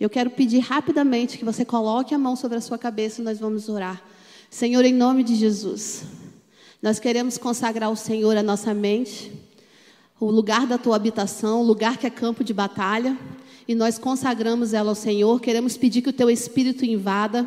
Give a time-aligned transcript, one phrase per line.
[0.00, 3.38] Eu quero pedir rapidamente que você coloque a mão sobre a sua cabeça e nós
[3.38, 4.02] vamos orar.
[4.48, 6.04] Senhor, em nome de Jesus,
[6.80, 9.30] nós queremos consagrar ao Senhor a nossa mente,
[10.18, 13.14] o lugar da tua habitação, o lugar que é campo de batalha,
[13.68, 15.38] e nós consagramos ela ao Senhor.
[15.38, 17.46] Queremos pedir que o teu espírito invada,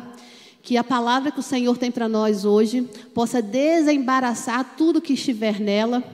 [0.62, 5.58] que a palavra que o Senhor tem para nós hoje possa desembaraçar tudo que estiver
[5.58, 6.04] nela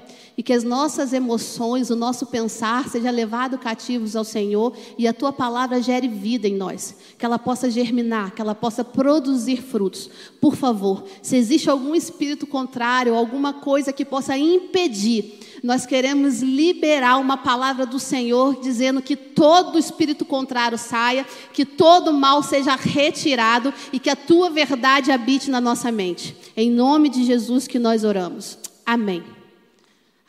[0.41, 5.13] e que as nossas emoções, o nosso pensar seja levado cativos ao Senhor e a
[5.13, 10.09] tua palavra gere vida em nós, que ela possa germinar, que ela possa produzir frutos.
[10.41, 17.19] Por favor, se existe algum espírito contrário, alguma coisa que possa impedir, nós queremos liberar
[17.19, 23.75] uma palavra do Senhor dizendo que todo espírito contrário saia, que todo mal seja retirado
[23.93, 26.35] e que a tua verdade habite na nossa mente.
[26.57, 28.59] Em nome de Jesus que nós oramos.
[28.87, 29.40] Amém.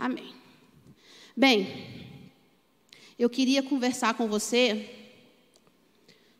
[0.01, 0.33] Amém.
[1.37, 1.67] Bem,
[3.19, 4.89] eu queria conversar com você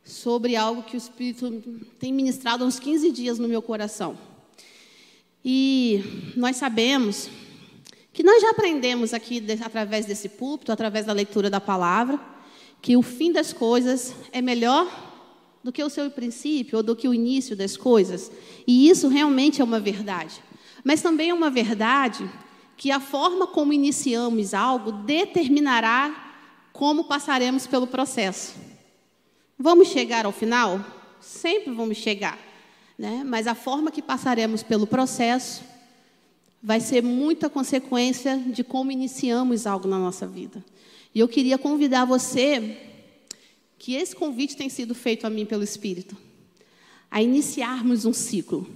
[0.04, 1.62] sobre algo que o Espírito
[2.00, 4.18] tem ministrado há uns 15 dias no meu coração.
[5.46, 7.30] E nós sabemos
[8.12, 12.20] que nós já aprendemos aqui, através desse púlpito, através da leitura da palavra,
[12.82, 14.90] que o fim das coisas é melhor
[15.64, 18.32] do que o seu princípio ou do que o início das coisas.
[18.66, 20.42] E isso realmente é uma verdade.
[20.84, 22.28] Mas também é uma verdade
[22.82, 26.34] que a forma como iniciamos algo determinará
[26.74, 28.56] como passaremos pelo processo.
[29.56, 30.84] Vamos chegar ao final?
[31.20, 32.40] Sempre vamos chegar,
[32.98, 33.24] né?
[33.24, 35.62] mas a forma que passaremos pelo processo
[36.60, 40.66] vai ser muita consequência de como iniciamos algo na nossa vida.
[41.14, 42.80] E eu queria convidar você,
[43.78, 46.18] que esse convite tem sido feito a mim pelo Espírito,
[47.12, 48.68] a iniciarmos um ciclo,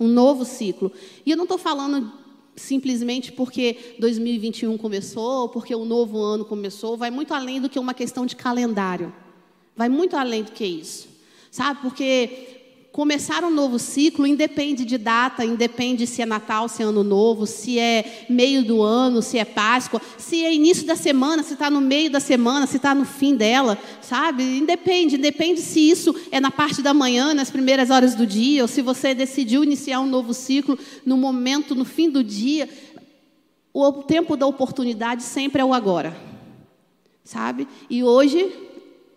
[0.00, 0.90] um novo ciclo.
[1.24, 2.25] E eu não estou falando
[2.56, 7.94] simplesmente porque 2021 começou, porque o novo ano começou, vai muito além do que uma
[7.94, 9.12] questão de calendário.
[9.76, 11.08] Vai muito além do que isso.
[11.50, 11.80] Sabe?
[11.82, 12.55] Porque
[12.96, 17.46] Começar um novo ciclo independe de data, independe se é Natal, se é Ano Novo,
[17.46, 21.68] se é meio do ano, se é Páscoa, se é início da semana, se está
[21.68, 24.42] no meio da semana, se está no fim dela, sabe?
[24.42, 28.68] Independe, independe se isso é na parte da manhã, nas primeiras horas do dia, ou
[28.68, 32.66] se você decidiu iniciar um novo ciclo no momento, no fim do dia.
[33.74, 36.16] O tempo da oportunidade sempre é o agora,
[37.22, 37.68] sabe?
[37.90, 38.65] E hoje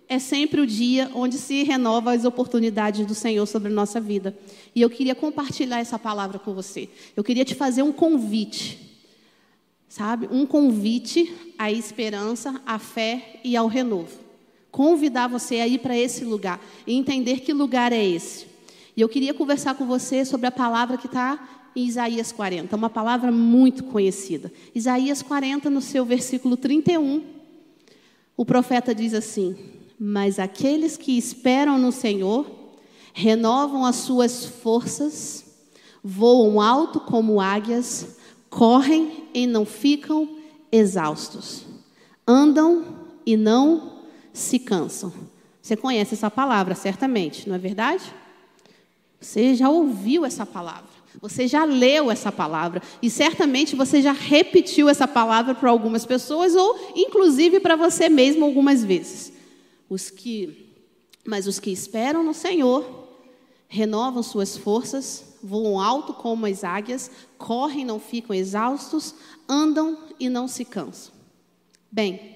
[0.10, 4.36] é sempre o dia onde se renova as oportunidades do Senhor sobre a nossa vida.
[4.74, 6.90] E eu queria compartilhar essa palavra com você.
[7.16, 8.80] Eu queria te fazer um convite,
[9.88, 10.28] sabe?
[10.32, 14.18] Um convite à esperança, à fé e ao renovo.
[14.72, 18.48] Convidar você a ir para esse lugar e entender que lugar é esse.
[18.98, 22.90] E eu queria conversar com você sobre a palavra que está em Isaías 40, uma
[22.90, 24.52] palavra muito conhecida.
[24.74, 27.24] Isaías 40, no seu versículo 31,
[28.36, 29.56] o profeta diz assim:
[30.00, 32.50] mas aqueles que esperam no Senhor
[33.12, 35.44] renovam as suas forças,
[36.02, 38.16] voam alto como águias,
[38.50, 40.38] correm e não ficam
[40.72, 41.66] exaustos,
[42.26, 42.86] andam
[43.26, 44.00] e não
[44.32, 45.12] se cansam.
[45.62, 48.04] Você conhece essa palavra, certamente, não é verdade?
[49.20, 50.88] Você já ouviu essa palavra,
[51.22, 56.56] você já leu essa palavra e certamente você já repetiu essa palavra para algumas pessoas
[56.56, 59.39] ou inclusive para você mesmo algumas vezes.
[59.90, 60.76] Os que,
[61.26, 63.10] mas os que esperam no Senhor
[63.68, 69.16] renovam suas forças, voam alto como as águias, correm não ficam exaustos,
[69.48, 71.14] andam e não se cansam.
[71.92, 72.36] Bem,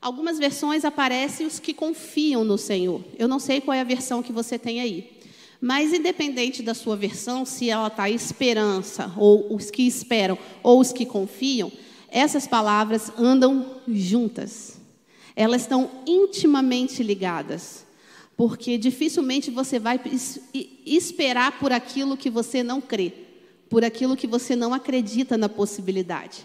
[0.00, 3.04] algumas versões aparecem os que confiam no Senhor.
[3.16, 5.16] Eu não sei qual é a versão que você tem aí.
[5.60, 10.92] Mas independente da sua versão, se ela está esperança, ou os que esperam, ou os
[10.92, 11.70] que confiam,
[12.08, 14.77] essas palavras andam juntas
[15.38, 17.86] elas estão intimamente ligadas.
[18.36, 20.00] Porque dificilmente você vai
[20.84, 23.12] esperar por aquilo que você não crê,
[23.70, 26.44] por aquilo que você não acredita na possibilidade.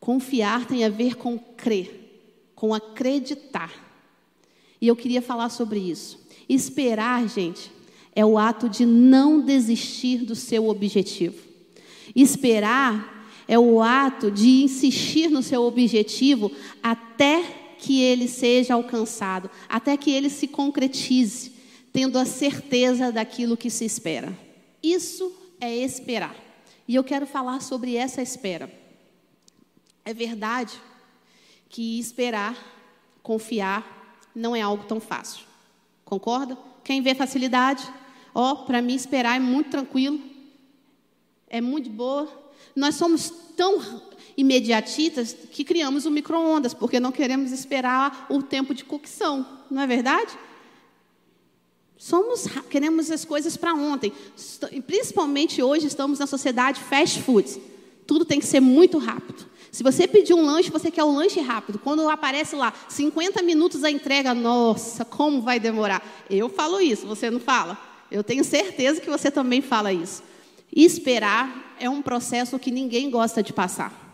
[0.00, 2.22] Confiar tem a ver com crer,
[2.54, 3.70] com acreditar.
[4.80, 6.18] E eu queria falar sobre isso.
[6.48, 7.70] Esperar, gente,
[8.14, 11.42] é o ato de não desistir do seu objetivo.
[12.14, 16.50] Esperar é o ato de insistir no seu objetivo
[16.82, 21.52] até que ele seja alcançado, até que ele se concretize,
[21.92, 24.36] tendo a certeza daquilo que se espera.
[24.82, 26.36] Isso é esperar.
[26.86, 28.70] E eu quero falar sobre essa espera.
[30.04, 30.72] É verdade
[31.68, 32.56] que esperar,
[33.22, 35.44] confiar, não é algo tão fácil.
[36.04, 36.56] Concorda?
[36.84, 37.82] Quem vê facilidade,
[38.32, 40.20] ó, oh, para mim esperar é muito tranquilo,
[41.48, 42.30] é muito boa.
[42.76, 43.80] Nós somos tão
[44.36, 49.86] imediatistas que criamos o micro-ondas, porque não queremos esperar o tempo de cocção, não é
[49.86, 50.36] verdade?
[51.96, 54.12] Somos, queremos as coisas para ontem.
[54.86, 57.60] Principalmente hoje estamos na sociedade fast food.
[58.06, 59.46] Tudo tem que ser muito rápido.
[59.72, 61.78] Se você pedir um lanche, você quer um lanche rápido.
[61.78, 66.02] Quando aparece lá 50 minutos a entrega, nossa, como vai demorar?
[66.30, 67.78] Eu falo isso, você não fala?
[68.10, 70.22] Eu tenho certeza que você também fala isso.
[70.74, 74.05] Esperar é um processo que ninguém gosta de passar.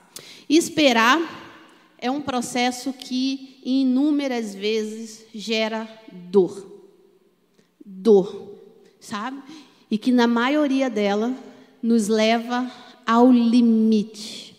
[0.54, 6.70] Esperar é um processo que inúmeras vezes gera dor.
[7.82, 8.52] Dor,
[9.00, 9.42] sabe?
[9.90, 11.34] E que na maioria dela
[11.82, 12.70] nos leva
[13.06, 14.54] ao limite.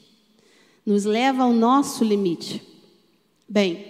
[0.84, 2.60] Nos leva ao nosso limite.
[3.48, 3.86] Bem,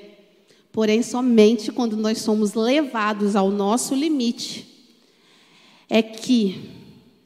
[0.74, 4.68] porém, somente quando nós somos levados ao nosso limite
[5.90, 6.70] é que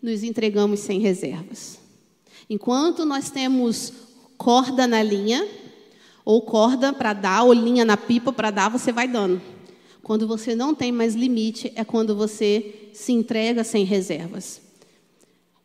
[0.03, 1.79] nos entregamos sem reservas.
[2.47, 4.06] Enquanto nós temos
[4.37, 5.47] corda na linha,
[6.23, 9.41] ou corda para dar, ou linha na pipa para dar, você vai dando.
[10.03, 14.61] Quando você não tem mais limite, é quando você se entrega sem reservas.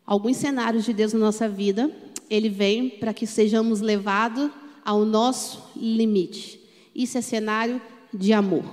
[0.05, 1.89] Alguns cenários de Deus na nossa vida,
[2.29, 4.51] ele vem para que sejamos levados
[4.83, 6.59] ao nosso limite.
[6.93, 7.81] Isso é cenário
[8.13, 8.65] de amor,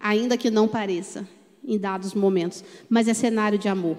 [0.00, 1.28] ainda que não pareça
[1.62, 3.96] em dados momentos, mas é cenário de amor.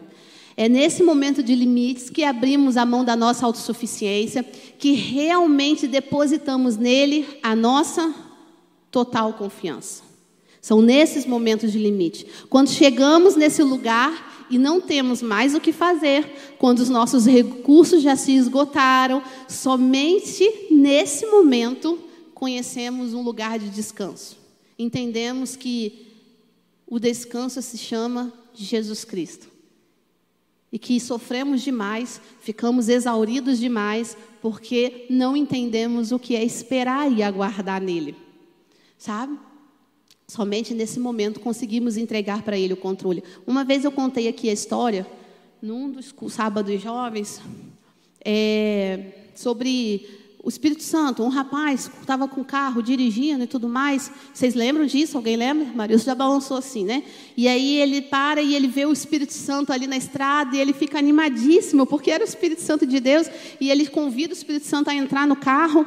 [0.58, 6.78] É nesse momento de limites que abrimos a mão da nossa autossuficiência, que realmente depositamos
[6.78, 8.14] nele a nossa
[8.90, 10.04] total confiança.
[10.62, 12.26] São nesses momentos de limite.
[12.50, 18.02] Quando chegamos nesse lugar e não temos mais o que fazer, quando os nossos recursos
[18.02, 22.00] já se esgotaram, somente nesse momento
[22.34, 24.38] conhecemos um lugar de descanso.
[24.80, 26.08] Entendemos que
[26.88, 29.55] o descanso se chama Jesus Cristo
[30.72, 37.24] e que sofremos demais, ficamos exauridos demais, porque não entendemos o que é esperar e
[37.24, 38.16] aguardar nele.
[38.98, 39.38] Sabe?
[40.28, 43.24] Somente nesse momento conseguimos entregar para ele o controle.
[43.46, 45.06] Uma vez eu contei aqui a história,
[45.62, 47.42] num dos sábados jovens,
[48.24, 54.12] é, sobre o Espírito Santo, um rapaz estava com o carro dirigindo e tudo mais.
[54.32, 55.18] Vocês lembram disso?
[55.18, 55.66] Alguém lembra?
[55.74, 57.04] Marius já balançou assim, né?
[57.36, 60.72] E aí ele para e ele vê o Espírito Santo ali na estrada e ele
[60.72, 63.28] fica animadíssimo, porque era o Espírito Santo de Deus,
[63.60, 65.84] e ele convida o Espírito Santo a entrar no carro.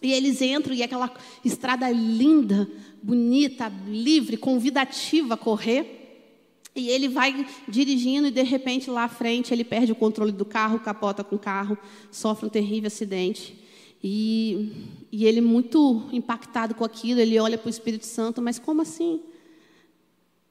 [0.00, 1.12] E eles entram e é aquela
[1.44, 2.70] estrada linda,
[3.02, 6.30] bonita, livre, convidativa a correr.
[6.76, 10.44] E ele vai dirigindo e de repente lá à frente ele perde o controle do
[10.44, 11.76] carro, capota com o carro,
[12.12, 13.60] sofre um terrível acidente.
[14.02, 14.72] E,
[15.12, 19.20] e ele, muito impactado com aquilo, ele olha para o Espírito Santo, mas como assim?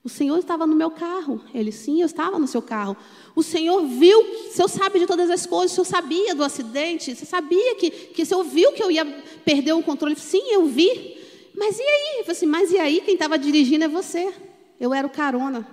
[0.03, 1.43] O Senhor estava no meu carro.
[1.53, 2.95] Ele, sim, eu estava no seu carro.
[3.35, 7.15] O Senhor viu, o Senhor sabe de todas as coisas, o Senhor sabia do acidente,
[7.15, 9.05] você sabia que, que o Senhor viu que eu ia
[9.45, 10.15] perder o controle.
[10.15, 11.17] Sim, eu vi.
[11.55, 12.19] Mas e aí?
[12.19, 13.01] Eu falei assim, mas e aí?
[13.01, 14.33] Quem estava dirigindo é você.
[14.79, 15.67] Eu era o carona.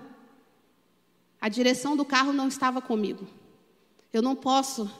[1.40, 3.26] A direção do carro não estava comigo.
[4.12, 4.90] Eu não posso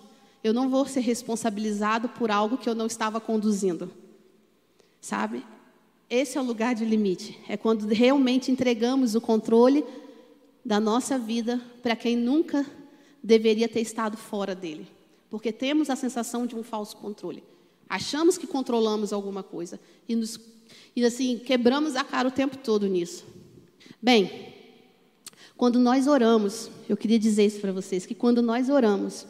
[0.49, 3.91] eu não vou ser responsabilizado por algo que eu não estava conduzindo.
[5.01, 5.45] Sabe?
[6.11, 7.39] Esse é o lugar de limite.
[7.49, 9.85] É quando realmente entregamos o controle
[10.65, 12.67] da nossa vida para quem nunca
[13.23, 14.89] deveria ter estado fora dele.
[15.31, 17.45] Porque temos a sensação de um falso controle.
[17.89, 19.79] Achamos que controlamos alguma coisa
[20.09, 20.41] e, nos,
[20.95, 23.25] e assim quebramos a cara o tempo todo nisso.
[24.01, 24.55] Bem,
[25.57, 29.27] quando nós oramos, eu queria dizer isso para vocês que quando nós oramos,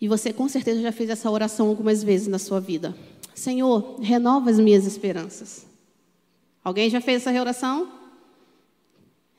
[0.00, 2.94] e você com certeza já fez essa oração algumas vezes na sua vida.
[3.34, 5.66] Senhor, renova as minhas esperanças.
[6.62, 7.90] Alguém já fez essa oração?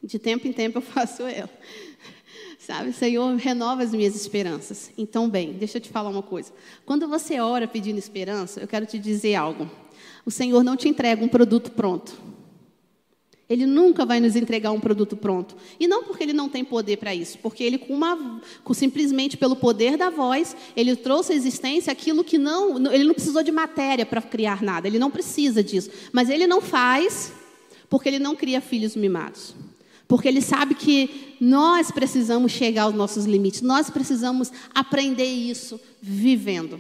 [0.02, 1.50] De tempo em tempo eu faço ela.
[2.58, 4.92] Sabe, Senhor, renova as minhas esperanças.
[4.98, 6.52] Então, bem, deixa eu te falar uma coisa.
[6.86, 9.70] Quando você ora pedindo esperança, eu quero te dizer algo.
[10.26, 12.14] O Senhor não te entrega um produto pronto.
[13.50, 15.56] Ele nunca vai nos entregar um produto pronto.
[15.80, 19.36] E não porque ele não tem poder para isso, porque ele, com uma, com, simplesmente
[19.38, 22.78] pelo poder da voz, ele trouxe à existência aquilo que não.
[22.94, 25.90] Ele não precisou de matéria para criar nada, ele não precisa disso.
[26.12, 27.34] Mas ele não faz
[27.90, 29.56] porque ele não cria filhos mimados.
[30.08, 36.80] Porque ele sabe que nós precisamos chegar aos nossos limites, nós precisamos aprender isso vivendo.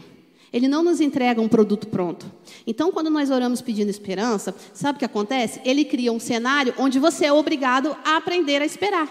[0.51, 2.31] Ele não nos entrega um produto pronto.
[2.65, 5.61] Então, quando nós oramos pedindo esperança, sabe o que acontece?
[5.63, 9.07] Ele cria um cenário onde você é obrigado a aprender a esperar.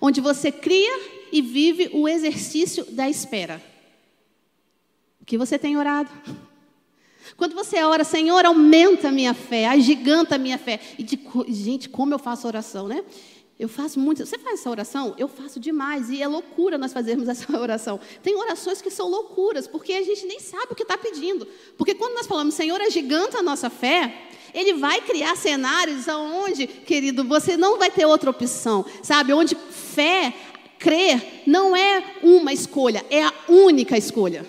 [0.00, 0.98] Onde você cria
[1.30, 3.62] e vive o exercício da espera.
[5.20, 6.10] O que você tem orado?
[7.36, 10.80] Quando você ora, Senhor, aumenta a minha fé, agiganta a minha fé.
[10.98, 13.04] E de, gente, como eu faço oração, né?
[13.58, 14.24] Eu faço muito.
[14.24, 15.14] Você faz essa oração?
[15.18, 16.10] Eu faço demais.
[16.10, 18.00] E é loucura nós fazermos essa oração.
[18.22, 21.46] Tem orações que são loucuras, porque a gente nem sabe o que está pedindo.
[21.76, 24.14] Porque quando nós falamos, Senhor, é gigante a nossa fé,
[24.52, 28.84] Ele vai criar cenários onde, querido, você não vai ter outra opção.
[29.02, 29.32] Sabe?
[29.32, 30.34] Onde fé,
[30.78, 34.44] crer, não é uma escolha, é a única escolha.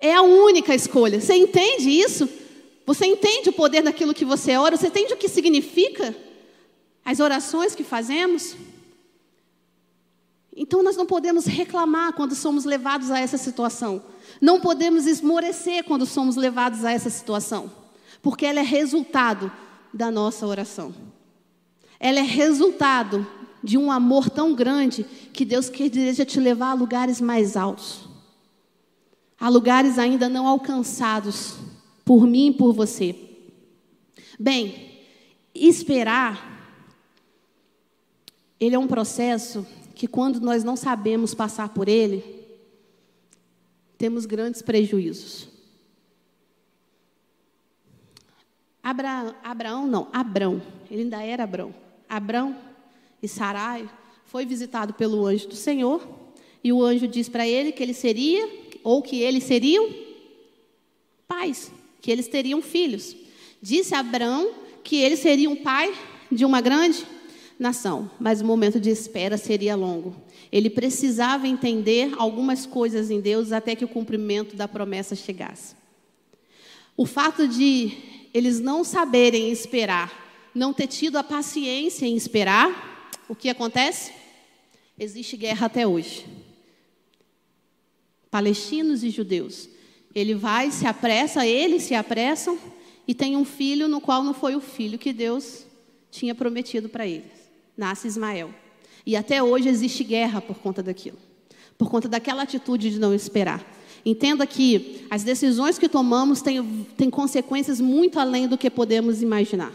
[0.00, 1.20] É a única escolha.
[1.20, 2.28] Você entende isso?
[2.84, 4.76] Você entende o poder daquilo que você ora?
[4.76, 6.16] Você entende o que significa?
[7.04, 8.56] As orações que fazemos.
[10.54, 14.02] Então nós não podemos reclamar quando somos levados a essa situação.
[14.40, 17.70] Não podemos esmorecer quando somos levados a essa situação,
[18.20, 19.50] porque ela é resultado
[19.92, 20.94] da nossa oração.
[21.98, 23.26] Ela é resultado
[23.62, 28.08] de um amor tão grande que Deus quer deseja te levar a lugares mais altos.
[29.38, 31.54] A lugares ainda não alcançados
[32.04, 33.14] por mim e por você.
[34.38, 34.90] Bem,
[35.54, 36.52] esperar
[38.64, 42.22] ele é um processo que, quando nós não sabemos passar por ele,
[43.98, 45.48] temos grandes prejuízos.
[48.80, 51.74] Abra, Abraão, não, Abrão, ele ainda era Abrão.
[52.08, 52.56] Abrão
[53.20, 53.90] e Sarai
[54.26, 56.08] foi visitado pelo anjo do Senhor,
[56.62, 58.48] e o anjo diz para ele que ele seria,
[58.84, 59.92] ou que eles seriam
[61.26, 63.16] pais, que eles teriam filhos.
[63.60, 64.52] Disse a Abrão
[64.84, 65.92] que ele seria um pai
[66.30, 67.04] de uma grande
[67.62, 70.14] nação, mas o momento de espera seria longo.
[70.50, 75.74] Ele precisava entender algumas coisas em Deus até que o cumprimento da promessa chegasse.
[76.94, 77.96] O fato de
[78.34, 84.12] eles não saberem esperar, não ter tido a paciência em esperar, o que acontece?
[84.98, 86.26] Existe guerra até hoje.
[88.30, 89.68] Palestinos e judeus.
[90.14, 92.58] Ele vai, se apressa, eles se apressam
[93.08, 95.64] e tem um filho no qual não foi o filho que Deus
[96.10, 97.41] tinha prometido para eles
[97.76, 98.50] nasce Ismael.
[99.04, 101.18] E até hoje existe guerra por conta daquilo,
[101.76, 103.64] por conta daquela atitude de não esperar.
[104.04, 109.72] Entenda que as decisões que tomamos têm, têm consequências muito além do que podemos imaginar.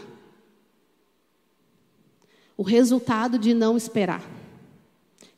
[2.56, 4.22] O resultado de não esperar.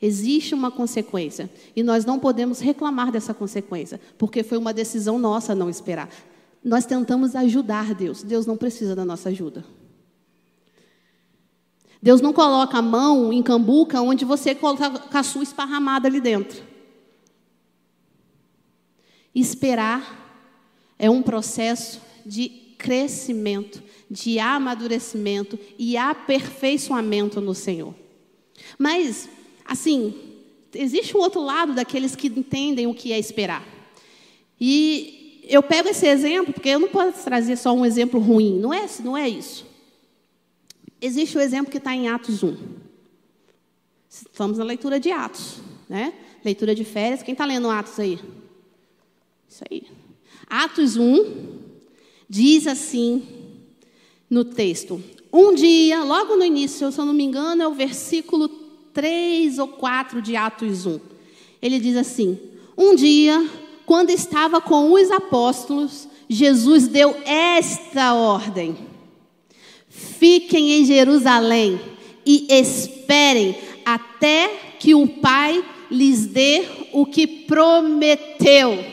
[0.02, 5.54] Existe uma consequência e nós não podemos reclamar dessa consequência, porque foi uma decisão nossa
[5.54, 6.08] não esperar.
[6.64, 9.64] Nós tentamos ajudar Deus, Deus não precisa da nossa ajuda.
[12.02, 16.62] Deus não coloca a mão em cambuca onde você coloca a sua esparramada ali dentro.
[19.34, 20.18] Esperar
[20.98, 27.94] é um processo de crescimento, de amadurecimento e aperfeiçoamento no Senhor.
[28.78, 29.28] Mas,
[29.64, 30.14] assim,
[30.74, 33.64] existe um outro lado daqueles que entendem o que é esperar.
[34.58, 38.72] E eu pego esse exemplo, porque eu não posso trazer só um exemplo ruim, não
[38.72, 39.66] é, não é isso.
[41.00, 42.56] Existe o exemplo que está em Atos 1.
[44.08, 45.56] Estamos na leitura de Atos,
[45.88, 46.12] né?
[46.44, 47.22] Leitura de férias.
[47.22, 48.18] Quem está lendo Atos aí?
[49.48, 49.86] Isso aí.
[50.46, 51.58] Atos 1
[52.28, 53.26] diz assim
[54.28, 55.02] no texto:
[55.32, 58.48] Um dia, logo no início, se eu não me engano, é o versículo
[58.92, 61.00] 3 ou 4 de Atos 1.
[61.62, 62.38] Ele diz assim:
[62.76, 63.48] Um dia,
[63.86, 68.89] quando estava com os apóstolos, Jesus deu esta ordem
[69.90, 71.80] Fiquem em Jerusalém
[72.24, 78.84] e esperem até que o Pai lhes dê o que prometeu.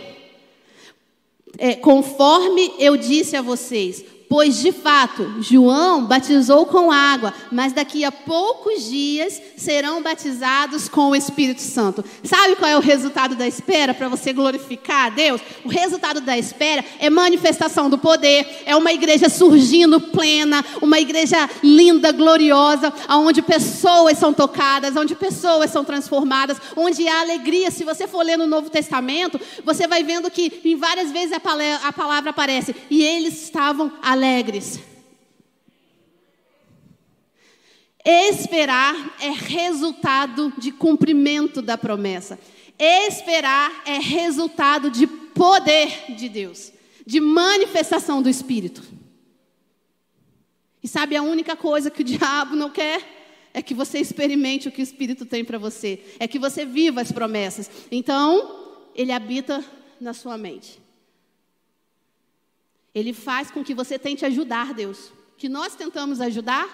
[1.59, 8.03] É, conforme eu disse a vocês, Pois de fato, João batizou com água, mas daqui
[8.03, 12.03] a poucos dias serão batizados com o Espírito Santo.
[12.25, 15.39] Sabe qual é o resultado da espera para você glorificar a Deus?
[15.63, 21.49] O resultado da espera é manifestação do poder, é uma igreja surgindo plena, uma igreja
[21.63, 27.71] linda, gloriosa, onde pessoas são tocadas, onde pessoas são transformadas, onde há alegria.
[27.71, 31.93] Se você for ler no Novo Testamento, você vai vendo que em várias vezes a
[31.93, 34.79] palavra aparece e eles estavam alegres alegres.
[38.03, 42.39] Esperar é resultado de cumprimento da promessa.
[42.79, 46.71] Esperar é resultado de poder de Deus,
[47.05, 48.81] de manifestação do Espírito.
[50.81, 53.15] E sabe a única coisa que o diabo não quer?
[53.53, 57.01] É que você experimente o que o Espírito tem para você, é que você viva
[57.01, 57.69] as promessas.
[57.91, 59.63] Então, ele habita
[59.99, 60.86] na sua mente.
[62.97, 65.13] Ele faz com que você tente ajudar Deus.
[65.37, 66.67] Que nós tentamos ajudar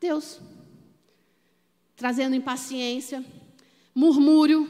[0.00, 0.40] Deus.
[1.94, 3.22] Trazendo impaciência,
[3.94, 4.66] murmúrio.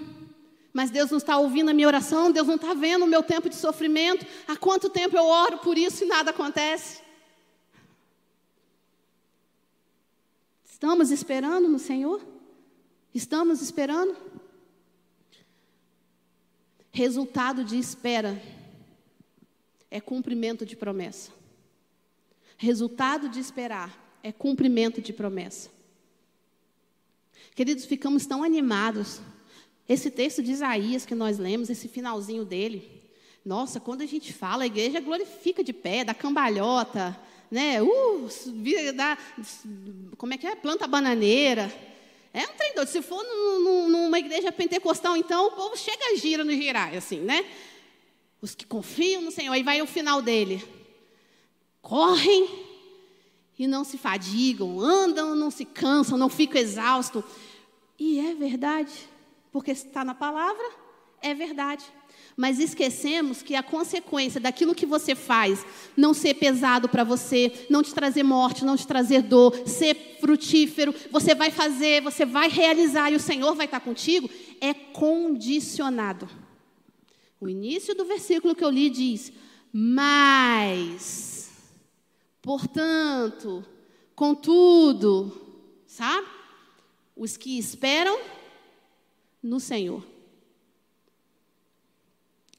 [0.72, 3.48] Mas Deus não está ouvindo a minha oração, Deus não está vendo o meu tempo
[3.48, 4.26] de sofrimento.
[4.48, 7.00] Há quanto tempo eu oro por isso e nada acontece?
[10.64, 12.20] Estamos esperando no Senhor?
[13.14, 14.16] Estamos esperando?
[16.90, 18.42] Resultado de espera
[19.90, 21.30] é cumprimento de promessa.
[22.56, 25.70] Resultado de esperar é cumprimento de promessa.
[27.54, 29.20] Queridos, ficamos tão animados.
[29.88, 33.02] Esse texto de Isaías que nós lemos, esse finalzinho dele.
[33.44, 37.16] Nossa, quando a gente fala, a igreja glorifica de pé, dá cambalhota,
[37.50, 37.80] né?
[37.80, 38.28] Uh,
[38.94, 39.16] dá,
[40.18, 40.56] como é que é?
[40.56, 41.72] Planta bananeira.
[42.34, 42.88] É um trem doido.
[42.88, 47.44] Se for numa igreja pentecostal, então, o povo chega gira no girar, assim, né?
[48.40, 49.52] Os que confiam no Senhor.
[49.52, 50.62] Aí vai o final dele.
[51.80, 52.48] Correm
[53.58, 57.24] e não se fadigam, andam, não se cansam, não ficam exaustos.
[57.98, 58.92] E é verdade,
[59.50, 60.64] porque está na palavra,
[61.22, 61.84] é verdade.
[62.36, 65.64] Mas esquecemos que a consequência daquilo que você faz
[65.96, 70.94] não ser pesado para você, não te trazer morte, não te trazer dor, ser frutífero,
[71.10, 74.28] você vai fazer, você vai realizar e o Senhor vai estar contigo,
[74.60, 76.28] é condicionado.
[77.40, 79.32] O início do versículo que eu li diz:
[79.72, 81.50] Mas,
[82.40, 83.64] portanto,
[84.14, 85.32] contudo,
[85.86, 86.26] sabe?
[87.14, 88.18] Os que esperam
[89.42, 90.04] no Senhor.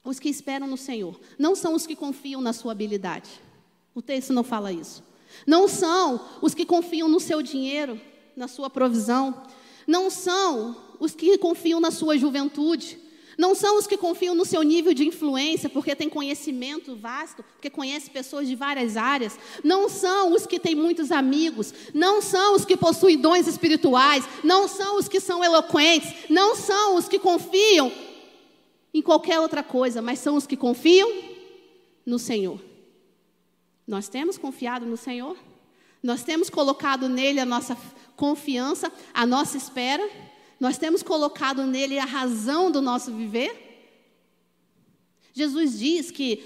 [0.03, 1.19] Os que esperam no Senhor.
[1.38, 3.29] Não são os que confiam na sua habilidade.
[3.93, 5.03] O texto não fala isso.
[5.46, 8.00] Não são os que confiam no seu dinheiro,
[8.36, 9.43] na sua provisão.
[9.86, 13.07] Não são os que confiam na sua juventude.
[13.38, 17.70] Não são os que confiam no seu nível de influência, porque tem conhecimento vasto, porque
[17.70, 19.38] conhece pessoas de várias áreas.
[19.63, 21.72] Não são os que têm muitos amigos.
[21.94, 24.27] Não são os que possuem dons espirituais.
[24.44, 26.12] Não são os que são eloquentes.
[26.29, 27.91] Não são os que confiam
[28.91, 31.12] em qualquer outra coisa, mas são os que confiam
[32.03, 32.60] no Senhor.
[33.86, 35.38] Nós temos confiado no Senhor?
[36.01, 37.77] Nós temos colocado nele a nossa
[38.15, 40.10] confiança, a nossa espera?
[40.60, 43.66] Nós temos colocado nele a razão do nosso viver?
[45.34, 46.44] Jesus diz que,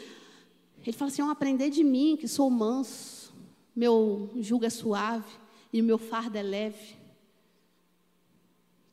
[0.81, 3.33] ele fala assim: aprender de mim, que sou manso,
[3.75, 5.31] meu jugo é suave
[5.71, 6.97] e o meu fardo é leve.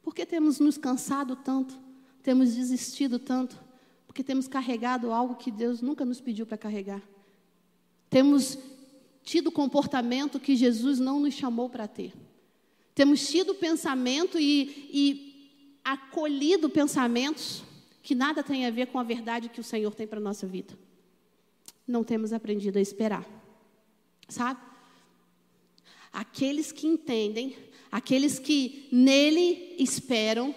[0.03, 1.79] Por que temos nos cansado tanto?
[2.23, 3.59] Temos desistido tanto?
[4.07, 7.03] Porque temos carregado algo que Deus nunca nos pediu para carregar.
[8.09, 8.59] Temos
[9.23, 12.15] tido comportamento que Jesus não nos chamou para ter.
[12.99, 17.63] Temos tido pensamento e, e acolhido pensamentos
[18.03, 20.49] que nada tem a ver com a verdade que o Senhor tem para a nossa
[20.49, 20.77] vida.
[21.87, 23.25] Não temos aprendido a esperar.
[24.29, 24.59] Sabe?
[26.13, 27.57] Aqueles que entendem,
[27.89, 30.53] aqueles que nele esperam,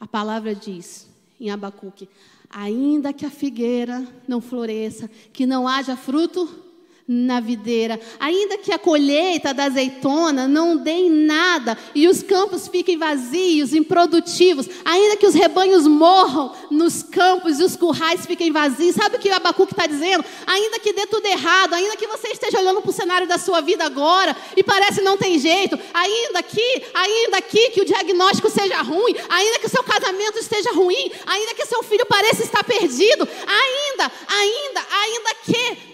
[0.00, 2.08] a palavra diz em Abacuque:
[2.50, 6.65] ainda que a figueira não floresça, que não haja fruto,
[7.08, 12.66] na videira, ainda que a colheita da azeitona não dê em nada e os campos
[12.66, 18.96] fiquem vazios, improdutivos, ainda que os rebanhos morram nos campos e os currais fiquem vazios,
[18.96, 20.24] sabe o que o Abacuque está dizendo?
[20.48, 23.60] Ainda que dê tudo errado, ainda que você esteja olhando para o cenário da sua
[23.60, 28.82] vida agora e parece não tem jeito, ainda que, ainda que, que o diagnóstico seja
[28.82, 33.28] ruim, ainda que o seu casamento esteja ruim, ainda que seu filho pareça estar perdido,
[33.46, 35.85] ainda, ainda, ainda que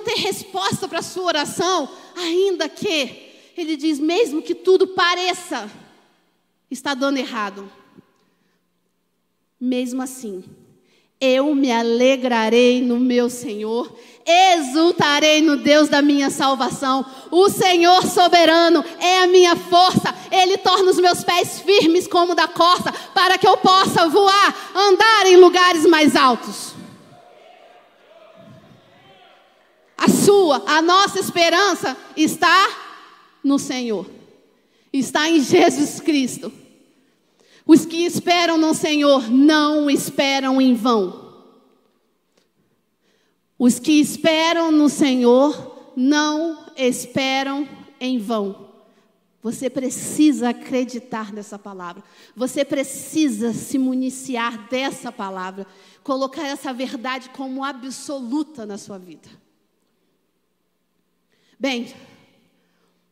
[0.00, 5.70] não ter resposta para a sua oração, ainda que, ele diz, mesmo que tudo pareça
[6.70, 7.70] estar dando errado,
[9.60, 10.42] mesmo assim,
[11.20, 17.04] eu me alegrarei no meu Senhor, exultarei no Deus da minha salvação.
[17.30, 22.48] O Senhor soberano é a minha força, Ele torna os meus pés firmes como da
[22.48, 26.80] corça, para que eu possa voar, andar em lugares mais altos.
[30.00, 32.68] A sua, a nossa esperança está
[33.42, 34.08] no Senhor,
[34.92, 36.52] está em Jesus Cristo.
[37.66, 41.34] Os que esperam no Senhor não esperam em vão.
[43.58, 47.68] Os que esperam no Senhor não esperam
[48.00, 48.68] em vão.
[49.42, 52.04] Você precisa acreditar nessa palavra.
[52.36, 55.66] Você precisa se municiar dessa palavra.
[56.04, 59.28] Colocar essa verdade como absoluta na sua vida.
[61.60, 61.92] Bem,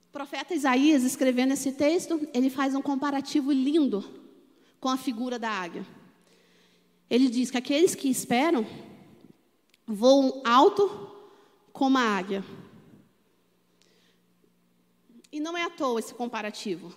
[0.08, 4.02] o profeta Isaías, escrevendo esse texto, ele faz um comparativo lindo
[4.80, 5.86] com a figura da águia.
[7.10, 8.66] Ele diz que aqueles que esperam
[9.86, 10.88] voam alto
[11.74, 12.42] como a águia.
[15.30, 16.96] E não é à toa esse comparativo.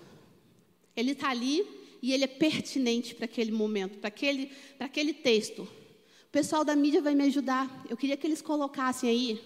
[0.96, 1.68] Ele está ali
[2.02, 5.64] e ele é pertinente para aquele momento, para aquele, aquele texto.
[5.64, 7.86] O pessoal da mídia vai me ajudar.
[7.90, 9.44] Eu queria que eles colocassem aí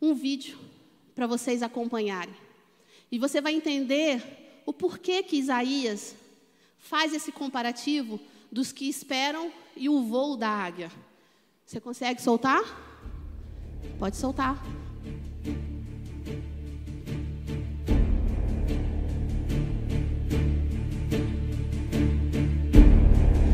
[0.00, 0.69] um vídeo
[1.20, 2.34] para vocês acompanharem.
[3.12, 6.14] E você vai entender o porquê que Isaías
[6.78, 8.18] faz esse comparativo
[8.50, 10.90] dos que esperam e o voo da águia.
[11.66, 12.62] Você consegue soltar?
[13.98, 14.64] Pode soltar.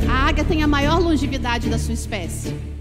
[0.09, 2.75] A águia tem a maior longevidade da sua espécie.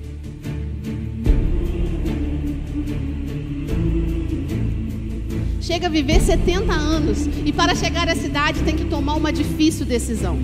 [5.65, 9.83] Chega a viver 70 anos e para chegar à cidade tem que tomar uma difícil
[9.83, 10.37] decisão.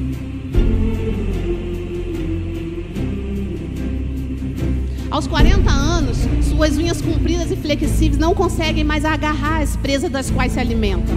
[5.12, 6.18] Aos 40 anos,
[6.50, 11.14] suas unhas compridas e flexíveis não conseguem mais agarrar as presas das quais se alimentam.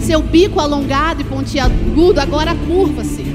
[0.00, 3.26] Seu bico alongado e pontiagudo agora curva-se.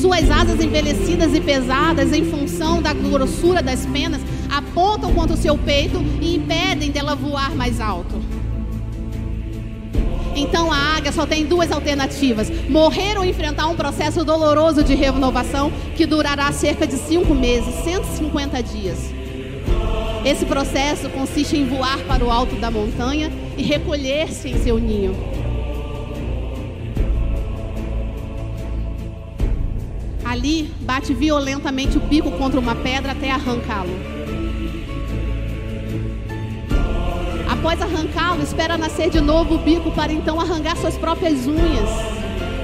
[0.00, 5.58] Suas asas envelhecidas e pesadas, em função da grossura das penas, apontam contra o seu
[5.58, 8.18] peito e impedem dela voar mais alto.
[10.34, 15.70] Então a águia só tem duas alternativas: morrer ou enfrentar um processo doloroso de renovação
[15.94, 19.12] que durará cerca de cinco meses 150 dias.
[20.24, 25.39] Esse processo consiste em voar para o alto da montanha e recolher-se em seu ninho.
[30.40, 33.90] Ali, bate violentamente o bico contra uma pedra até arrancá-lo.
[37.46, 41.90] Após arrancá-lo, espera nascer de novo o bico para então arrancar suas próprias unhas.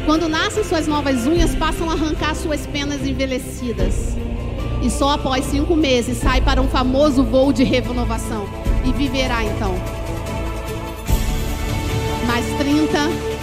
[0.07, 4.17] Quando nascem suas novas unhas, passam a arrancar suas penas envelhecidas.
[4.83, 8.49] E só após cinco meses sai para um famoso voo de renovação.
[8.87, 9.75] E viverá então
[12.27, 13.36] mais 30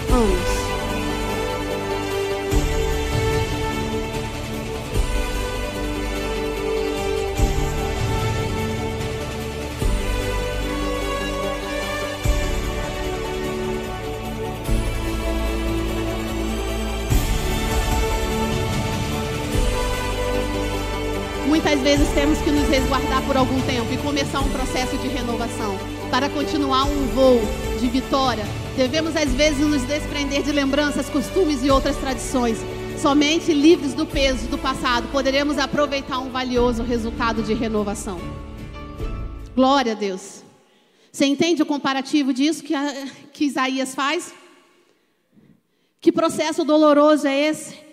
[24.14, 25.76] começar um processo de renovação.
[26.12, 27.40] Para continuar um voo
[27.80, 28.44] de vitória,
[28.78, 32.60] devemos às vezes nos desprender de lembranças, costumes e outras tradições.
[33.02, 38.20] Somente livres do peso do passado poderemos aproveitar um valioso resultado de renovação.
[39.56, 40.44] Glória a Deus.
[41.12, 44.32] Você entende o comparativo disso que, a, que Isaías faz?
[46.00, 47.84] Que processo doloroso é esse?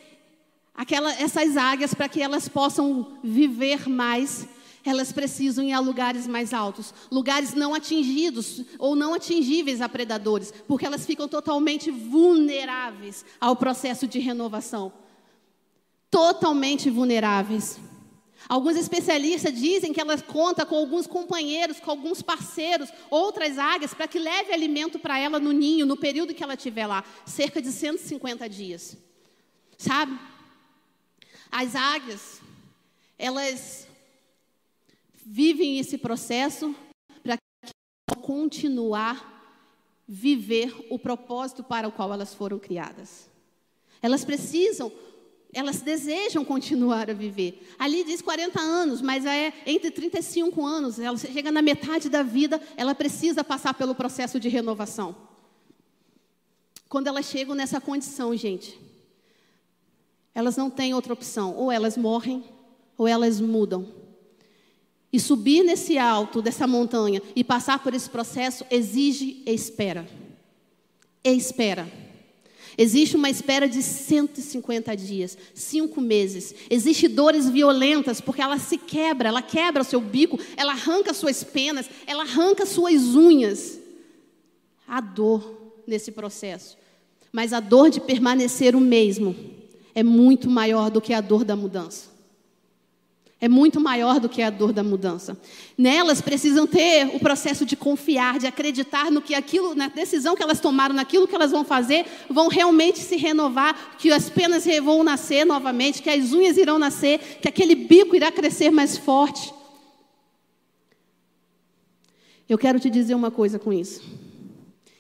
[0.80, 4.48] aquela, essas águias, para que elas possam viver mais,
[4.84, 10.52] elas precisam ir a lugares mais altos, lugares não atingidos ou não atingíveis a predadores,
[10.66, 14.92] porque elas ficam totalmente vulneráveis ao processo de renovação.
[16.10, 17.78] Totalmente vulneráveis.
[18.48, 24.08] Alguns especialistas dizem que ela conta com alguns companheiros, com alguns parceiros, outras águias, para
[24.08, 27.70] que leve alimento para ela no ninho, no período que ela estiver lá, cerca de
[27.70, 28.96] 150 dias.
[29.76, 30.18] Sabe?
[31.50, 32.40] As águias,
[33.18, 33.86] elas
[35.24, 36.74] vivem esse processo
[37.22, 37.37] para
[38.20, 39.38] continuar
[40.06, 43.30] viver o propósito para o qual elas foram criadas.
[44.02, 44.90] Elas precisam,
[45.52, 47.64] elas desejam continuar a viver.
[47.78, 52.61] Ali diz 40 anos, mas é entre 35 anos, ela chega na metade da vida,
[52.76, 55.14] ela precisa passar pelo processo de renovação.
[56.88, 58.76] Quando elas chegam nessa condição, gente,
[60.35, 61.54] elas não têm outra opção.
[61.54, 62.44] Ou elas morrem,
[62.98, 63.99] ou elas mudam.
[65.12, 70.08] E subir nesse alto dessa montanha e passar por esse processo exige espera.
[71.24, 71.90] Espera.
[72.78, 76.54] Existe uma espera de 150 dias, cinco meses.
[76.70, 81.42] Existe dores violentas, porque ela se quebra, ela quebra o seu bico, ela arranca suas
[81.44, 83.78] penas, ela arranca suas unhas.
[84.86, 86.78] Há dor nesse processo.
[87.32, 89.36] Mas a dor de permanecer o mesmo
[89.94, 92.09] é muito maior do que a dor da mudança.
[93.40, 95.37] É muito maior do que a dor da mudança.
[95.76, 100.42] Nelas precisam ter o processo de confiar, de acreditar no que aquilo, na decisão que
[100.42, 105.03] elas tomaram, naquilo que elas vão fazer, vão realmente se renovar, que as penas vão
[105.03, 109.53] nascer novamente, que as unhas irão nascer, que aquele bico irá crescer mais forte.
[112.48, 114.03] Eu quero te dizer uma coisa com isso: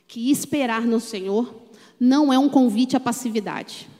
[0.08, 1.54] que esperar no Senhor
[1.98, 3.90] não é um convite à passividade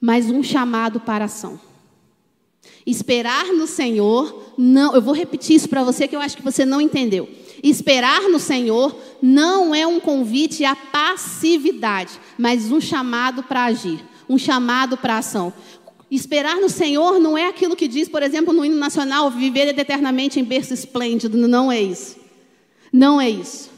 [0.00, 1.58] mas um chamado para ação.
[2.86, 6.64] Esperar no Senhor, não, eu vou repetir isso para você que eu acho que você
[6.64, 7.28] não entendeu.
[7.60, 14.38] Esperar no Senhor não é um convite à passividade, mas um chamado para agir, um
[14.38, 15.52] chamado para ação.
[16.08, 20.38] Esperar no Senhor não é aquilo que diz, por exemplo, no hino nacional, viver eternamente
[20.38, 21.36] em berço esplêndido.
[21.36, 22.16] Não é isso.
[22.92, 23.68] Não é isso.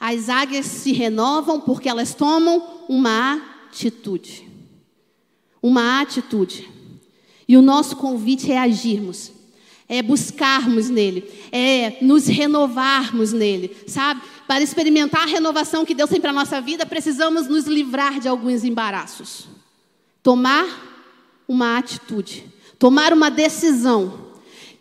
[0.00, 4.50] As águias se renovam porque elas tomam uma atitude.
[5.62, 6.71] Uma atitude.
[7.48, 9.32] E o nosso convite é agirmos,
[9.88, 14.22] é buscarmos nele, é nos renovarmos nele, sabe?
[14.46, 18.28] Para experimentar a renovação que Deus tem para a nossa vida, precisamos nos livrar de
[18.28, 19.48] alguns embaraços.
[20.22, 20.66] Tomar
[21.48, 22.44] uma atitude,
[22.78, 24.30] tomar uma decisão.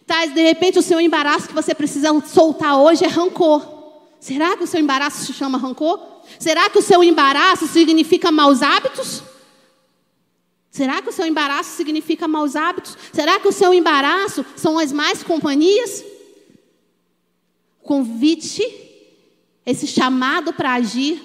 [0.05, 3.65] Tá, de repente, o seu embaraço que você precisa soltar hoje é rancor.
[4.19, 5.99] Será que o seu embaraço se chama rancor?
[6.37, 9.23] Será que o seu embaraço significa maus hábitos?
[10.71, 12.97] Será que o seu embaraço significa maus hábitos?
[13.11, 16.03] Será que o seu embaraço são as mais companhias?
[17.83, 18.63] Convite,
[19.65, 21.21] esse chamado para agir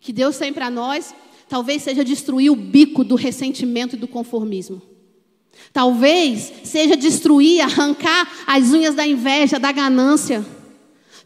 [0.00, 1.14] que Deus tem para nós,
[1.48, 4.82] talvez seja destruir o bico do ressentimento e do conformismo.
[5.72, 10.44] Talvez seja destruir, arrancar as unhas da inveja, da ganância.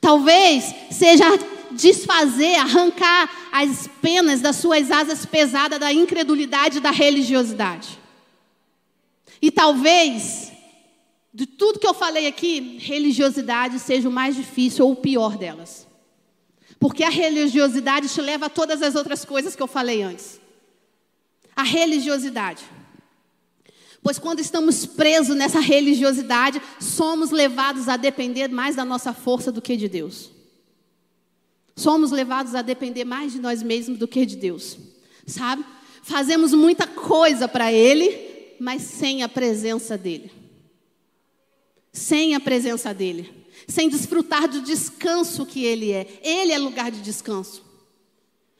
[0.00, 1.26] Talvez seja
[1.72, 7.98] desfazer, arrancar as penas das suas asas pesadas da incredulidade e da religiosidade.
[9.40, 10.52] E talvez,
[11.34, 15.86] de tudo que eu falei aqui, religiosidade seja o mais difícil ou o pior delas.
[16.78, 20.40] Porque a religiosidade te leva a todas as outras coisas que eu falei antes.
[21.54, 22.64] A religiosidade.
[24.02, 29.62] Pois quando estamos presos nessa religiosidade, somos levados a depender mais da nossa força do
[29.62, 30.30] que de Deus.
[31.74, 34.76] Somos levados a depender mais de nós mesmos do que de Deus.
[35.26, 35.64] Sabe?
[36.02, 40.30] Fazemos muita coisa para Ele, mas sem a presença dEle.
[41.92, 46.06] Sem a presença dEle sem desfrutar do descanso que Ele é.
[46.22, 47.62] Ele é lugar de descanso.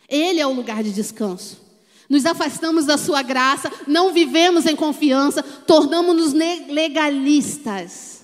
[0.09, 1.61] Ele é o lugar de descanso.
[2.09, 6.33] Nos afastamos da Sua graça, não vivemos em confiança, tornamos-nos
[6.69, 8.22] legalistas.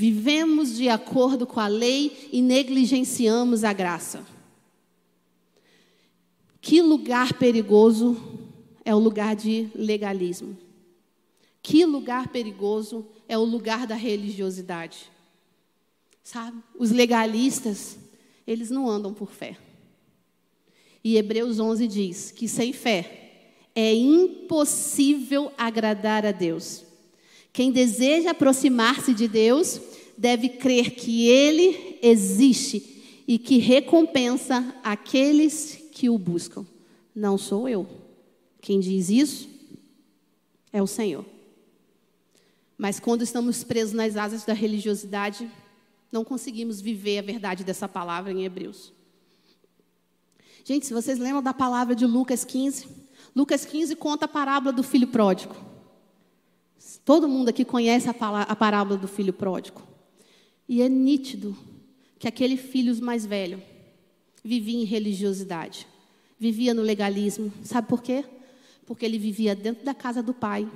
[0.00, 4.26] Vivemos de acordo com a lei e negligenciamos a graça.
[6.58, 8.16] Que lugar perigoso
[8.82, 10.56] é o lugar de legalismo.
[11.62, 15.12] Que lugar perigoso é o lugar da religiosidade.
[16.24, 16.56] Sabe?
[16.78, 17.98] Os legalistas,
[18.46, 19.58] eles não andam por fé.
[21.04, 26.88] E Hebreus 11 diz que sem fé é impossível agradar a Deus.
[27.52, 29.80] Quem deseja aproximar-se de Deus
[30.16, 36.66] deve crer que Ele existe e que recompensa aqueles que o buscam.
[37.14, 37.86] Não sou eu.
[38.60, 39.48] Quem diz isso
[40.72, 41.24] é o Senhor.
[42.76, 45.50] Mas quando estamos presos nas asas da religiosidade,
[46.10, 48.92] não conseguimos viver a verdade dessa palavra em Hebreus.
[50.64, 52.86] Gente, se vocês lembram da palavra de Lucas 15,
[53.34, 55.69] Lucas 15 conta a parábola do filho pródigo.
[57.04, 59.82] Todo mundo aqui conhece a, parábola do filho pródigo.
[60.68, 61.56] E é nítido
[62.18, 63.62] que aquele filho mais velho
[64.44, 65.86] vivia em religiosidade,
[66.38, 67.52] vivia no legalismo.
[67.62, 68.24] Sabe por quê?
[68.86, 70.68] Porque ele vivia dentro da casa do pai.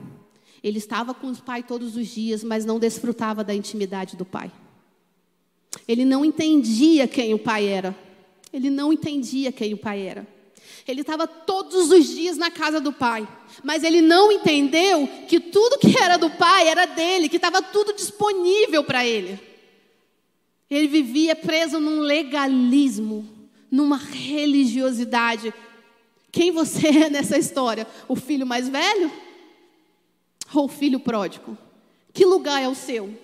[0.63, 4.51] Ele estava com o pai todos os dias, mas não desfrutava da intimidade do pai.
[5.87, 7.97] Ele não entendia quem o pai era.
[8.53, 10.34] Ele não entendia quem o pai era.
[10.87, 13.27] Ele estava todos os dias na casa do pai,
[13.63, 17.95] mas ele não entendeu que tudo que era do pai era dele, que estava tudo
[17.95, 19.41] disponível para ele.
[20.71, 23.29] Ele vivia preso num legalismo,
[23.71, 25.53] numa religiosidade.
[26.31, 27.87] Quem você é nessa história?
[28.09, 29.11] O filho mais velho?
[30.53, 31.57] Ou o filho pródigo?
[32.13, 33.17] Que lugar é o seu?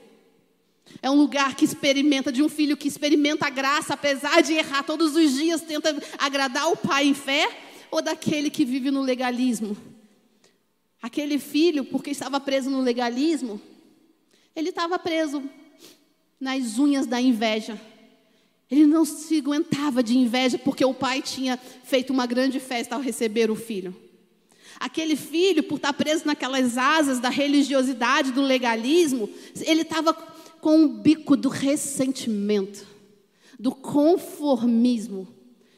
[1.02, 4.82] É um lugar que experimenta, de um filho que experimenta a graça, apesar de errar
[4.82, 7.48] todos os dias, tenta agradar o pai em fé,
[7.90, 9.76] ou daquele que vive no legalismo?
[11.02, 13.60] Aquele filho, porque estava preso no legalismo,
[14.54, 15.42] ele estava preso
[16.38, 17.80] nas unhas da inveja.
[18.70, 23.00] Ele não se aguentava de inveja porque o pai tinha feito uma grande festa ao
[23.00, 23.96] receber o filho.
[24.78, 29.28] Aquele filho, por estar preso naquelas asas da religiosidade, do legalismo,
[29.60, 30.14] ele estava
[30.60, 32.86] com o bico do ressentimento,
[33.58, 35.28] do conformismo.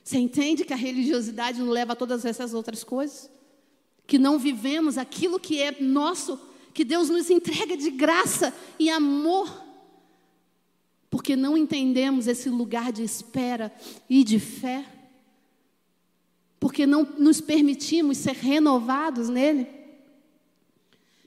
[0.03, 3.31] Você entende que a religiosidade nos leva a todas essas outras coisas?
[4.07, 6.39] Que não vivemos aquilo que é nosso,
[6.75, 9.63] que Deus nos entrega de graça e amor,
[11.09, 13.73] porque não entendemos esse lugar de espera
[14.09, 14.85] e de fé,
[16.59, 19.69] porque não nos permitimos ser renovados nele.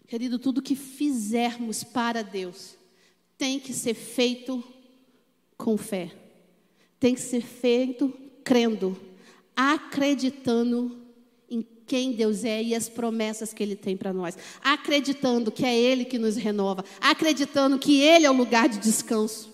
[0.07, 2.75] Querido, tudo que fizermos para Deus,
[3.37, 4.63] tem que ser feito
[5.57, 6.11] com fé.
[6.99, 8.99] Tem que ser feito crendo,
[9.55, 11.05] acreditando
[11.49, 15.77] em quem Deus é e as promessas que Ele tem para nós, acreditando que é
[15.77, 19.53] Ele que nos renova, acreditando que Ele é o lugar de descanso.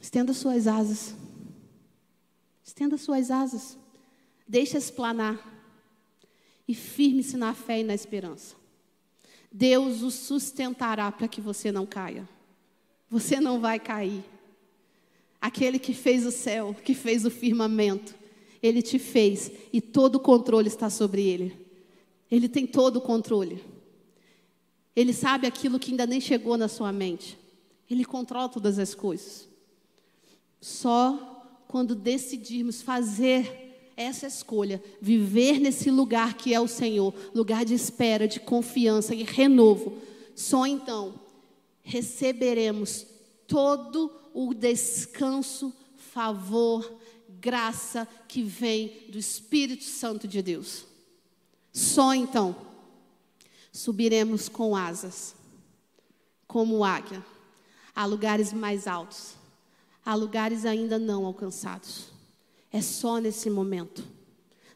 [0.00, 1.14] Estenda suas asas,
[2.64, 3.76] estenda suas asas,
[4.46, 5.54] deixa-se planar
[6.68, 8.54] e firme-se na fé e na esperança.
[9.52, 12.28] Deus o sustentará para que você não caia.
[13.10, 14.24] Você não vai cair.
[15.40, 18.14] Aquele que fez o céu, que fez o firmamento,
[18.62, 21.66] ele te fez e todo o controle está sobre ele.
[22.30, 23.62] Ele tem todo o controle.
[24.94, 27.38] Ele sabe aquilo que ainda nem chegou na sua mente.
[27.88, 29.48] Ele controla todas as coisas.
[30.60, 33.65] Só quando decidirmos fazer
[33.96, 39.22] essa escolha, viver nesse lugar que é o Senhor, lugar de espera, de confiança e
[39.22, 39.96] renovo,
[40.34, 41.14] só então
[41.82, 43.06] receberemos
[43.46, 47.00] todo o descanso, favor,
[47.40, 50.84] graça que vem do Espírito Santo de Deus.
[51.72, 52.54] Só então
[53.72, 55.34] subiremos com asas,
[56.46, 57.24] como águia,
[57.94, 59.34] a lugares mais altos,
[60.04, 62.15] a lugares ainda não alcançados.
[62.76, 64.04] É só nesse momento.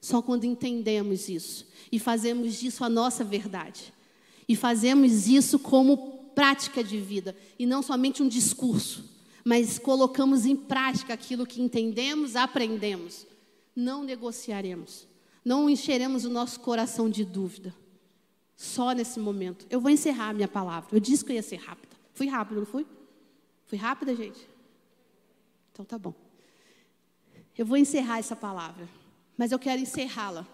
[0.00, 3.92] Só quando entendemos isso e fazemos disso a nossa verdade.
[4.48, 9.04] E fazemos isso como prática de vida e não somente um discurso,
[9.44, 13.26] mas colocamos em prática aquilo que entendemos, aprendemos.
[13.76, 15.06] Não negociaremos.
[15.44, 17.74] Não encheremos o nosso coração de dúvida.
[18.56, 19.66] Só nesse momento.
[19.68, 20.88] Eu vou encerrar a minha palavra.
[20.90, 21.94] Eu disse que eu ia ser rápida.
[22.14, 22.86] Fui rápida, não fui?
[23.66, 24.40] Fui rápida, gente?
[25.70, 26.29] Então tá bom.
[27.61, 28.88] Eu vou encerrar essa palavra,
[29.37, 30.46] mas eu quero encerrá-la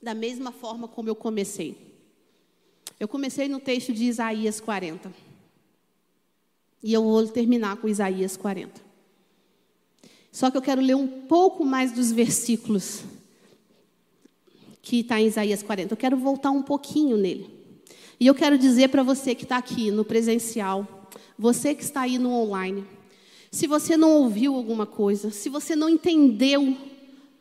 [0.00, 1.76] da mesma forma como eu comecei.
[2.98, 5.12] Eu comecei no texto de Isaías 40.
[6.82, 8.80] E eu vou terminar com Isaías 40.
[10.32, 13.04] Só que eu quero ler um pouco mais dos versículos
[14.80, 15.92] que está em Isaías 40.
[15.92, 17.50] Eu quero voltar um pouquinho nele.
[18.18, 22.16] E eu quero dizer para você que está aqui no presencial, você que está aí
[22.16, 22.82] no online,
[23.54, 26.76] se você não ouviu alguma coisa, se você não entendeu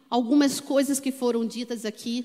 [0.08, 2.24] algumas coisas que foram ditas aqui,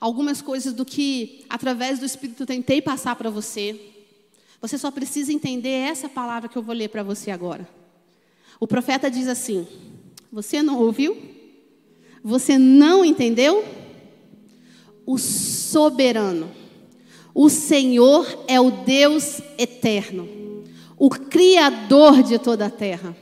[0.00, 3.78] algumas coisas do que, através do Espírito, tentei passar para você,
[4.62, 7.68] você só precisa entender essa palavra que eu vou ler para você agora.
[8.58, 9.66] O profeta diz assim:
[10.32, 11.14] Você não ouviu?
[12.24, 13.62] Você não entendeu?
[15.04, 16.50] O soberano,
[17.34, 20.37] o Senhor é o Deus eterno
[20.98, 23.16] o Criador de toda a terra.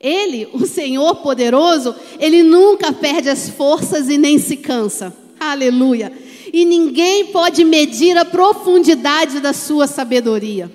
[0.00, 5.16] Ele, o Senhor poderoso, ele nunca perde as forças e nem se cansa.
[5.40, 6.12] Aleluia.
[6.52, 10.70] E ninguém pode medir a profundidade da sua sabedoria.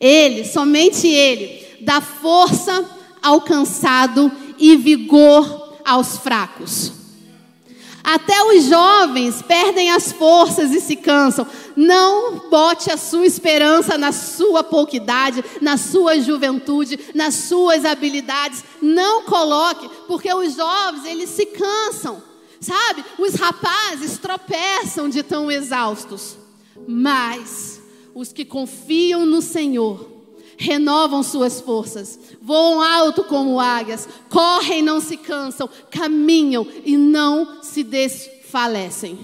[0.00, 2.84] Ele, somente ele, dá força
[3.22, 6.99] ao cansado e vigor aos fracos.
[8.02, 11.46] Até os jovens perdem as forças e se cansam.
[11.76, 18.64] Não bote a sua esperança na sua pouca idade, na sua juventude, nas suas habilidades.
[18.80, 22.22] Não coloque, porque os jovens, eles se cansam.
[22.60, 23.04] Sabe?
[23.18, 26.36] Os rapazes tropeçam de tão exaustos.
[26.86, 27.80] Mas
[28.14, 30.19] os que confiam no Senhor,
[30.60, 37.62] renovam suas forças, voam alto como águias, correm e não se cansam, caminham e não
[37.62, 39.18] se desfalecem.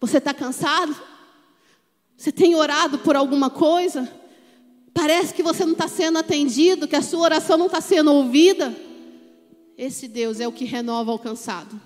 [0.00, 0.96] Você está cansado?
[2.16, 4.10] Você tem orado por alguma coisa?
[4.94, 8.74] Parece que você não está sendo atendido, que a sua oração não está sendo ouvida.
[9.76, 11.78] Esse Deus é o que renova o cansado.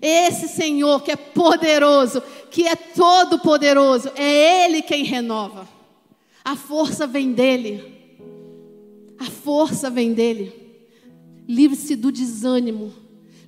[0.00, 5.81] Esse Senhor que é poderoso, que é todo poderoso, é Ele quem renova.
[6.44, 7.82] A força vem dele.
[9.18, 10.52] A força vem dele.
[11.48, 12.92] Livre-se do desânimo.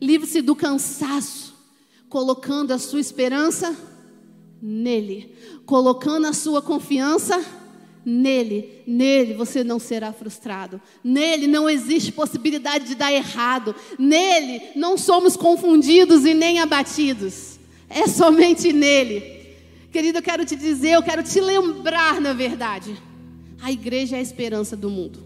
[0.01, 1.55] Livre-se do cansaço.
[2.09, 3.77] Colocando a sua esperança
[4.63, 5.35] nele.
[5.67, 7.45] Colocando a sua confiança
[8.05, 8.83] nele.
[8.87, 10.81] Nele você não será frustrado.
[11.03, 13.75] Nele não existe possibilidade de dar errado.
[13.99, 17.59] Nele não somos confundidos e nem abatidos.
[17.89, 19.34] É somente nele.
[19.95, 23.01] Querido, eu quero te dizer, eu quero te lembrar, na verdade.
[23.63, 25.21] A igreja é a esperança do mundo.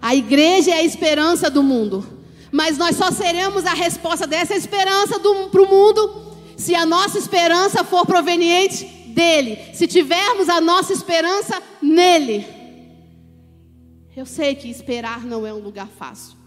[0.00, 2.02] A igreja é a esperança do mundo.
[2.50, 7.84] Mas nós só seremos a resposta dessa esperança para o mundo se a nossa esperança
[7.84, 9.58] for proveniente dele.
[9.74, 12.46] Se tivermos a nossa esperança nele.
[14.16, 16.38] Eu sei que esperar não é um lugar fácil.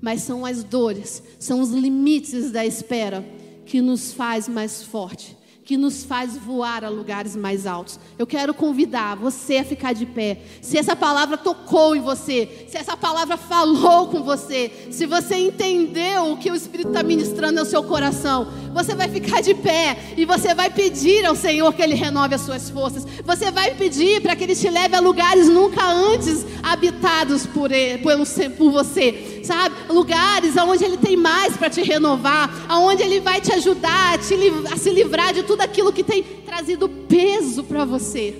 [0.00, 3.22] Mas são as dores, são os limites da espera
[3.66, 7.98] que nos faz mais forte que nos faz voar a lugares mais altos.
[8.18, 10.42] Eu quero convidar você a ficar de pé.
[10.60, 16.32] Se essa palavra tocou em você, se essa palavra falou com você, se você entendeu
[16.32, 20.24] o que o Espírito está ministrando no seu coração, você vai ficar de pé e
[20.24, 23.06] você vai pedir ao Senhor que Ele renove as suas forças.
[23.24, 27.98] Você vai pedir para que Ele te leve a lugares nunca antes habitados por, ele,
[27.98, 28.24] pelo,
[28.56, 29.74] por você, sabe?
[29.88, 34.34] Lugares onde Ele tem mais para te renovar, aonde Ele vai te ajudar a, te,
[34.72, 38.34] a se livrar de tudo aquilo que tem trazido peso para você.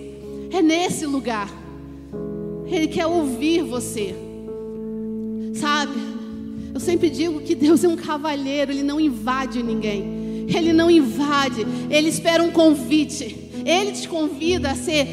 [0.52, 1.48] É nesse lugar.
[2.66, 4.14] Ele quer ouvir você,
[5.54, 6.10] sabe?
[6.72, 10.19] Eu sempre digo que Deus é um cavalheiro, Ele não invade ninguém.
[10.54, 13.50] Ele não invade, Ele espera um convite.
[13.64, 15.06] Ele te convida a ser,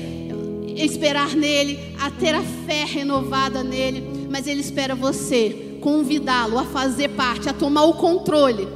[0.76, 7.10] esperar nele, a ter a fé renovada nele, mas Ele espera você convidá-lo a fazer
[7.10, 8.68] parte, a tomar o controle.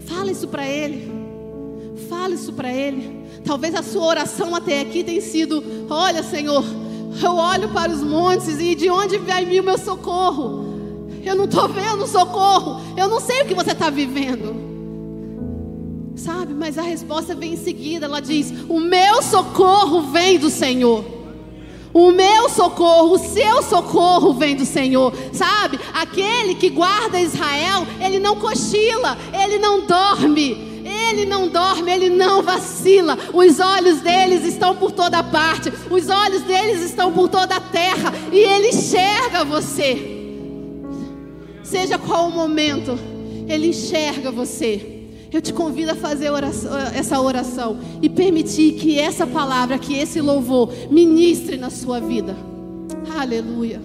[0.00, 1.10] Fala isso para Ele.
[2.08, 3.22] Fala isso para Ele.
[3.44, 6.64] Talvez a sua oração até aqui tenha sido: Olha, Senhor,
[7.22, 10.62] eu olho para os montes e de onde vai vir o meu socorro?
[11.24, 12.80] Eu não estou vendo socorro.
[12.96, 14.71] Eu não sei o que você está vivendo.
[16.22, 18.06] Sabe, mas a resposta vem em seguida.
[18.06, 21.04] Ela diz: O meu socorro vem do Senhor.
[21.92, 25.80] O meu socorro, o seu socorro vem do Senhor, sabe?
[25.92, 32.40] Aquele que guarda Israel, ele não cochila, ele não dorme, ele não dorme, ele não
[32.40, 33.18] vacila.
[33.34, 38.14] Os olhos deles estão por toda parte, os olhos deles estão por toda a terra
[38.30, 40.20] e ele enxerga você.
[41.64, 42.96] Seja qual o momento,
[43.48, 44.91] ele enxerga você.
[45.32, 50.20] Eu te convido a fazer oração, essa oração e permitir que essa palavra, que esse
[50.20, 52.36] louvor ministre na sua vida.
[53.18, 53.80] Aleluia.